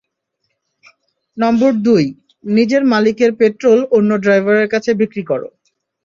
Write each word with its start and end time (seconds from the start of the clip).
নম্বর 1.37 1.71
দুই, 1.85 2.05
নিজের 2.43 2.83
মালিকের 2.85 3.31
পেট্রোল 3.39 3.79
অন্য 3.91 4.11
ড্রাইভারের 4.23 4.67
কাছে 4.69 4.91
বিক্রি 5.01 5.23
করো। 5.25 5.47